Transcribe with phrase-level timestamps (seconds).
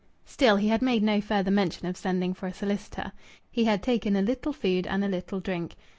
[0.25, 3.11] Still, he had made no further mention of sending for a solicitor.
[3.51, 5.75] He had taken a little food and a little drink.